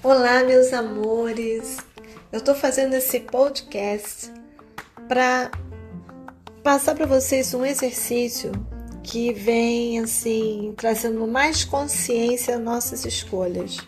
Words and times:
Olá, 0.00 0.44
meus 0.44 0.72
amores. 0.72 1.78
Eu 2.30 2.38
estou 2.38 2.54
fazendo 2.54 2.94
esse 2.94 3.18
podcast 3.18 4.30
para 5.08 5.50
passar 6.62 6.94
para 6.94 7.04
vocês 7.04 7.52
um 7.52 7.66
exercício 7.66 8.52
que 9.02 9.32
vem 9.32 9.98
assim 9.98 10.72
trazendo 10.76 11.26
mais 11.26 11.64
consciência 11.64 12.54
às 12.54 12.62
nossas 12.62 13.04
escolhas. 13.04 13.78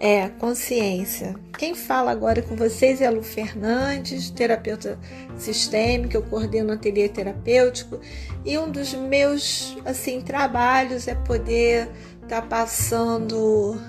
É, 0.00 0.28
consciência. 0.40 1.36
Quem 1.56 1.76
fala 1.76 2.10
agora 2.10 2.42
com 2.42 2.56
vocês 2.56 3.00
é 3.00 3.06
a 3.06 3.10
Lu 3.10 3.22
Fernandes, 3.22 4.28
terapeuta 4.28 4.98
sistêmica, 5.38 6.16
eu 6.16 6.22
coordeno 6.24 6.70
um 6.70 6.74
ateliê 6.74 7.08
terapêutico 7.08 8.00
e 8.44 8.58
um 8.58 8.68
dos 8.68 8.92
meus 8.92 9.76
assim 9.84 10.20
trabalhos 10.20 11.06
é 11.06 11.14
poder 11.14 11.88
estar 12.24 12.42
tá 12.42 12.42
passando 12.42 13.80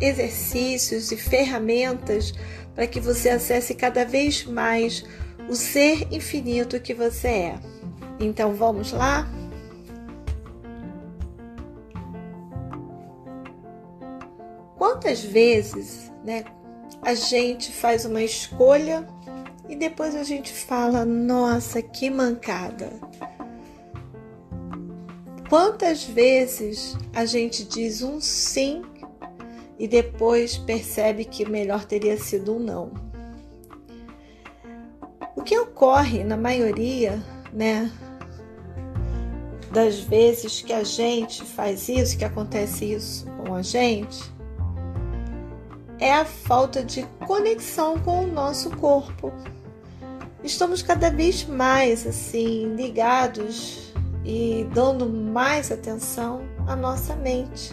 exercícios 0.00 1.12
e 1.12 1.16
ferramentas 1.16 2.32
para 2.74 2.86
que 2.86 3.00
você 3.00 3.30
acesse 3.30 3.74
cada 3.74 4.04
vez 4.04 4.44
mais 4.44 5.04
o 5.48 5.54
ser 5.54 6.06
infinito 6.12 6.80
que 6.80 6.94
você 6.94 7.28
é. 7.28 7.60
Então 8.18 8.54
vamos 8.54 8.92
lá? 8.92 9.28
Quantas 14.76 15.22
vezes, 15.22 16.10
né, 16.24 16.44
a 17.02 17.14
gente 17.14 17.72
faz 17.72 18.04
uma 18.04 18.22
escolha 18.22 19.06
e 19.68 19.76
depois 19.76 20.14
a 20.14 20.22
gente 20.22 20.52
fala: 20.52 21.04
"Nossa, 21.04 21.82
que 21.82 22.10
mancada". 22.10 22.90
Quantas 25.48 26.04
vezes 26.04 26.96
a 27.12 27.24
gente 27.24 27.64
diz 27.64 28.02
um 28.02 28.20
sim 28.20 28.82
e 29.80 29.88
depois 29.88 30.58
percebe 30.58 31.24
que 31.24 31.48
melhor 31.48 31.86
teria 31.86 32.18
sido 32.18 32.54
um 32.54 32.58
não. 32.58 32.92
O 35.34 35.42
que 35.42 35.58
ocorre 35.58 36.22
na 36.22 36.36
maioria, 36.36 37.18
né, 37.50 37.90
das 39.72 40.00
vezes 40.00 40.60
que 40.60 40.74
a 40.74 40.84
gente 40.84 41.42
faz 41.44 41.88
isso, 41.88 42.18
que 42.18 42.26
acontece 42.26 42.92
isso 42.92 43.24
com 43.38 43.54
a 43.54 43.62
gente, 43.62 44.30
é 45.98 46.12
a 46.12 46.26
falta 46.26 46.84
de 46.84 47.02
conexão 47.26 47.98
com 48.00 48.24
o 48.24 48.26
nosso 48.26 48.68
corpo. 48.76 49.32
Estamos 50.44 50.82
cada 50.82 51.08
vez 51.08 51.46
mais 51.46 52.06
assim 52.06 52.74
ligados 52.74 53.94
e 54.26 54.66
dando 54.74 55.08
mais 55.08 55.72
atenção 55.72 56.42
à 56.66 56.76
nossa 56.76 57.16
mente 57.16 57.72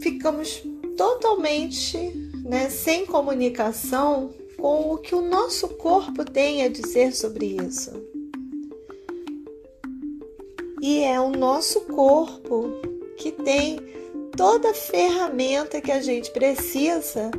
ficamos 0.00 0.62
totalmente 0.96 1.96
né, 2.44 2.68
sem 2.68 3.06
comunicação 3.06 4.30
com 4.58 4.92
o 4.92 4.98
que 4.98 5.14
o 5.14 5.22
nosso 5.22 5.68
corpo 5.68 6.24
tem 6.24 6.64
a 6.64 6.68
dizer 6.68 7.14
sobre 7.14 7.56
isso. 7.62 7.90
E 10.80 11.02
é 11.04 11.20
o 11.20 11.30
nosso 11.30 11.82
corpo 11.82 12.70
que 13.16 13.32
tem 13.32 13.78
toda 14.36 14.70
a 14.70 14.74
ferramenta 14.74 15.80
que 15.80 15.90
a 15.90 16.00
gente 16.00 16.30
precisa 16.30 17.30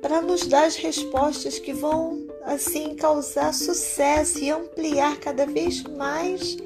para 0.00 0.20
nos 0.20 0.46
dar 0.46 0.66
as 0.66 0.76
respostas 0.76 1.58
que 1.58 1.72
vão 1.72 2.26
assim 2.44 2.94
causar 2.94 3.52
sucesso 3.52 4.38
e 4.38 4.50
ampliar 4.50 5.18
cada 5.18 5.46
vez 5.46 5.82
mais 5.82 6.56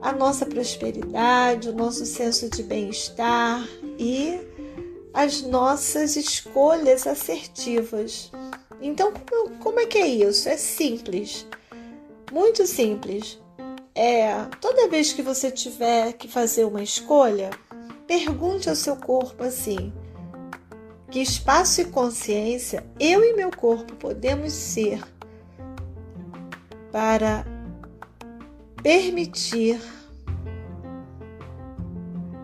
a 0.00 0.12
nossa 0.12 0.44
prosperidade, 0.44 1.68
o 1.68 1.74
nosso 1.74 2.04
senso 2.04 2.50
de 2.50 2.62
bem-estar 2.62 3.66
e 4.02 4.40
as 5.14 5.42
nossas 5.42 6.16
escolhas 6.16 7.06
assertivas. 7.06 8.32
Então, 8.80 9.12
como, 9.60 9.78
é 9.78 9.86
que 9.86 9.98
é 9.98 10.08
isso? 10.08 10.48
É 10.48 10.56
simples, 10.56 11.46
muito 12.32 12.66
simples. 12.66 13.40
É 13.94 14.32
toda 14.60 14.88
vez 14.88 15.12
que 15.12 15.22
você 15.22 15.50
tiver 15.52 16.14
que 16.14 16.26
fazer 16.26 16.64
uma 16.64 16.82
escolha, 16.82 17.50
pergunte 18.06 18.68
ao 18.68 18.74
seu 18.74 18.96
corpo 18.96 19.44
assim: 19.44 19.92
que 21.08 21.20
espaço 21.20 21.82
e 21.82 21.84
consciência 21.84 22.84
eu 22.98 23.22
e 23.22 23.34
meu 23.34 23.50
corpo 23.50 23.94
podemos 23.94 24.52
ser 24.52 25.00
para 26.90 27.44
permitir 28.82 29.80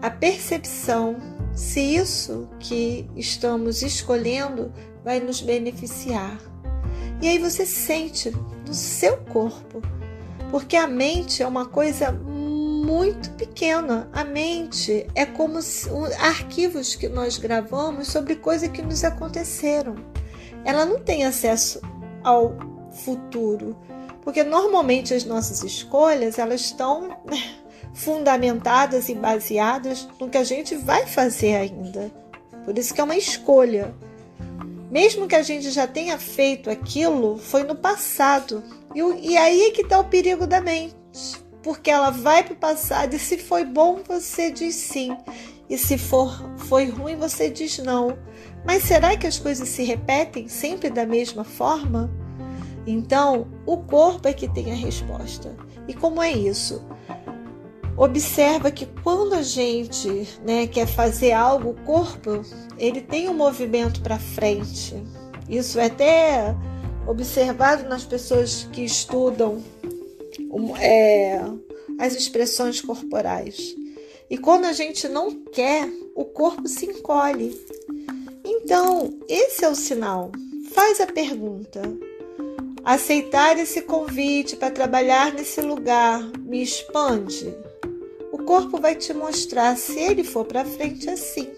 a 0.00 0.10
percepção 0.10 1.37
se 1.58 1.80
isso 1.80 2.48
que 2.60 3.10
estamos 3.16 3.82
escolhendo 3.82 4.72
vai 5.04 5.18
nos 5.18 5.40
beneficiar. 5.40 6.38
E 7.20 7.26
aí 7.26 7.36
você 7.36 7.66
sente 7.66 8.30
no 8.64 8.72
seu 8.72 9.16
corpo, 9.16 9.82
porque 10.52 10.76
a 10.76 10.86
mente 10.86 11.42
é 11.42 11.46
uma 11.48 11.66
coisa 11.66 12.12
muito 12.12 13.30
pequena. 13.32 14.08
A 14.12 14.22
mente 14.22 15.08
é 15.16 15.26
como 15.26 15.58
arquivos 16.20 16.94
que 16.94 17.08
nós 17.08 17.38
gravamos 17.38 18.06
sobre 18.06 18.36
coisas 18.36 18.68
que 18.68 18.80
nos 18.80 19.02
aconteceram. 19.02 19.96
Ela 20.64 20.86
não 20.86 21.00
tem 21.00 21.24
acesso 21.24 21.80
ao 22.22 22.56
futuro, 23.04 23.76
porque 24.22 24.44
normalmente 24.44 25.12
as 25.12 25.24
nossas 25.24 25.64
escolhas 25.64 26.38
elas 26.38 26.60
estão 26.60 27.08
né, 27.28 27.56
fundamentadas 27.94 29.08
e 29.08 29.14
baseadas 29.14 30.08
no 30.20 30.28
que 30.28 30.38
a 30.38 30.44
gente 30.44 30.74
vai 30.76 31.06
fazer 31.06 31.56
ainda. 31.56 32.10
Por 32.64 32.78
isso 32.78 32.94
que 32.94 33.00
é 33.00 33.04
uma 33.04 33.16
escolha. 33.16 33.94
Mesmo 34.90 35.26
que 35.26 35.34
a 35.34 35.42
gente 35.42 35.70
já 35.70 35.86
tenha 35.86 36.18
feito 36.18 36.70
aquilo, 36.70 37.38
foi 37.38 37.62
no 37.62 37.74
passado. 37.74 38.62
E, 38.94 39.00
e 39.30 39.36
aí 39.36 39.62
é 39.62 39.70
que 39.70 39.82
está 39.82 39.98
o 39.98 40.04
perigo 40.04 40.46
da 40.46 40.60
mente. 40.60 40.94
Porque 41.62 41.90
ela 41.90 42.10
vai 42.10 42.42
para 42.42 42.54
o 42.54 42.56
passado 42.56 43.14
e 43.14 43.18
se 43.18 43.36
foi 43.36 43.64
bom, 43.64 44.00
você 44.06 44.50
diz 44.50 44.74
sim. 44.74 45.16
E 45.68 45.76
se 45.76 45.98
for 45.98 46.42
foi 46.56 46.86
ruim, 46.86 47.16
você 47.16 47.50
diz 47.50 47.78
não. 47.78 48.16
Mas 48.64 48.84
será 48.84 49.16
que 49.16 49.26
as 49.26 49.38
coisas 49.38 49.68
se 49.68 49.82
repetem 49.82 50.48
sempre 50.48 50.90
da 50.90 51.04
mesma 51.04 51.44
forma? 51.44 52.10
Então, 52.86 53.46
o 53.66 53.76
corpo 53.76 54.28
é 54.28 54.32
que 54.32 54.48
tem 54.48 54.72
a 54.72 54.74
resposta. 54.74 55.54
E 55.86 55.92
como 55.92 56.22
é 56.22 56.32
isso? 56.32 56.82
Observa 57.98 58.70
que 58.70 58.86
quando 59.02 59.34
a 59.34 59.42
gente 59.42 60.08
né, 60.44 60.68
quer 60.68 60.86
fazer 60.86 61.32
algo, 61.32 61.70
o 61.70 61.84
corpo 61.84 62.42
ele 62.78 63.00
tem 63.00 63.28
um 63.28 63.34
movimento 63.34 64.00
para 64.00 64.20
frente. 64.20 64.94
Isso 65.48 65.80
é 65.80 65.86
até 65.86 66.54
observado 67.08 67.88
nas 67.88 68.04
pessoas 68.04 68.68
que 68.72 68.84
estudam 68.84 69.60
é, 70.80 71.40
as 71.98 72.14
expressões 72.14 72.80
corporais. 72.80 73.74
E 74.30 74.38
quando 74.38 74.66
a 74.66 74.72
gente 74.72 75.08
não 75.08 75.32
quer, 75.46 75.88
o 76.14 76.24
corpo 76.24 76.68
se 76.68 76.86
encolhe. 76.86 77.60
Então, 78.44 79.18
esse 79.28 79.64
é 79.64 79.68
o 79.68 79.74
sinal. 79.74 80.30
Faz 80.70 81.00
a 81.00 81.06
pergunta: 81.06 81.82
Aceitar 82.84 83.58
esse 83.58 83.82
convite 83.82 84.54
para 84.54 84.70
trabalhar 84.70 85.32
nesse 85.32 85.60
lugar 85.60 86.22
me 86.38 86.62
expande? 86.62 87.52
Corpo 88.48 88.80
vai 88.80 88.94
te 88.94 89.12
mostrar 89.12 89.76
se 89.76 90.00
ele 90.00 90.24
for 90.24 90.42
para 90.42 90.64
frente 90.64 91.10
assim. 91.10 91.50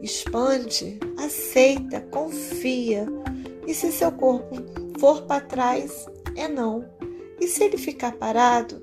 Expande, 0.00 1.00
aceita, 1.18 2.02
confia. 2.02 3.04
E 3.66 3.74
se 3.74 3.90
seu 3.90 4.12
corpo 4.12 4.54
for 4.96 5.22
para 5.22 5.40
trás, 5.40 6.06
é 6.36 6.46
não. 6.46 6.88
E 7.40 7.48
se 7.48 7.64
ele 7.64 7.78
ficar 7.78 8.12
parado, 8.12 8.80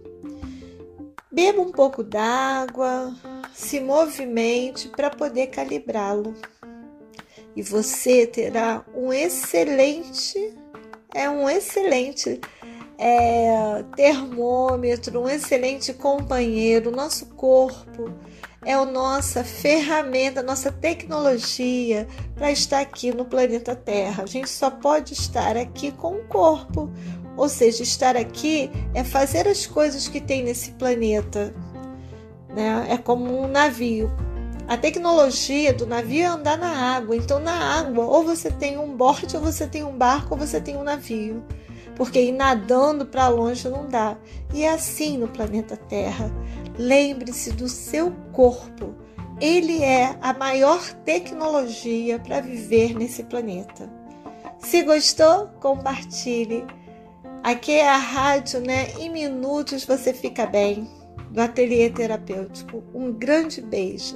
beba 1.32 1.62
um 1.62 1.72
pouco 1.72 2.04
d'água, 2.04 3.16
se 3.54 3.80
movimente 3.80 4.90
para 4.90 5.10
poder 5.10 5.48
calibrá-lo. 5.48 6.36
E 7.56 7.62
você 7.62 8.28
terá 8.28 8.84
um 8.94 9.14
excelente 9.14 10.54
é 11.16 11.30
um 11.30 11.48
excelente 11.48 12.42
é, 13.06 13.84
termômetro, 13.98 15.20
um 15.20 15.28
excelente 15.28 15.92
companheiro. 15.92 16.90
Nosso 16.90 17.26
corpo 17.36 18.10
é 18.64 18.72
a 18.72 18.86
nossa 18.86 19.44
ferramenta, 19.44 20.40
a 20.40 20.44
nossa 20.44 20.72
tecnologia 20.72 22.08
para 22.34 22.50
estar 22.50 22.80
aqui 22.80 23.14
no 23.14 23.26
planeta 23.26 23.76
Terra. 23.76 24.24
A 24.24 24.26
gente 24.26 24.50
só 24.50 24.70
pode 24.72 25.12
estar 25.12 25.58
aqui 25.58 25.92
com 25.92 26.16
o 26.16 26.24
corpo. 26.24 26.90
Ou 27.36 27.50
seja, 27.50 27.84
estar 27.84 28.16
aqui 28.16 28.72
é 28.94 29.04
fazer 29.04 29.50
as 29.50 29.66
coisas 29.66 30.08
que 30.08 30.22
tem 30.22 30.42
nesse 30.42 30.72
planeta. 30.72 31.54
Né? 32.56 32.88
É 32.90 32.98
como 32.98 33.38
um 33.38 33.48
navio. 33.48 34.10
A 34.66 34.78
tecnologia 34.78 35.74
do 35.74 35.86
navio 35.86 36.24
é 36.24 36.28
andar 36.28 36.58
na 36.58 36.96
água. 36.96 37.18
Então, 37.18 37.38
na 37.38 37.80
água, 37.80 38.06
ou 38.06 38.24
você 38.24 38.50
tem 38.50 38.78
um 38.78 38.96
bote, 38.96 39.36
ou 39.36 39.42
você 39.42 39.68
tem 39.68 39.84
um 39.84 39.98
barco, 39.98 40.36
ou 40.36 40.40
você 40.40 40.62
tem 40.62 40.78
um 40.78 40.84
navio. 40.84 41.44
Porque 41.96 42.20
ir 42.20 42.32
nadando 42.32 43.06
para 43.06 43.28
longe 43.28 43.70
não 43.70 43.88
dá. 43.88 44.18
E 44.54 44.64
é 44.64 44.74
assim 44.74 45.18
no 45.18 45.28
planeta 45.28 45.78
Terra. 45.78 46.32
Lembre-se 46.78 47.52
do 47.52 47.68
seu 47.70 48.12
corpo. 48.32 48.96
ele 49.42 49.84
é 49.84 50.18
a 50.22 50.34
maior 50.34 50.82
tecnologia 51.06 52.20
para 52.20 52.40
viver 52.40 52.94
nesse 52.96 53.24
planeta. 53.24 53.90
Se 54.60 54.84
gostou, 54.84 55.48
compartilhe. 55.60 56.66
Aqui 57.44 57.74
é 57.74 57.90
a 57.90 57.98
rádio, 57.98 58.62
né? 58.62 58.88
Em 59.00 59.10
minutos 59.10 59.84
você 59.84 60.14
fica 60.14 60.46
bem. 60.46 60.90
Do 61.30 61.42
Ateliê 61.42 61.90
Terapêutico. 61.90 62.84
Um 62.94 63.12
grande 63.12 63.60
beijo. 63.62 64.16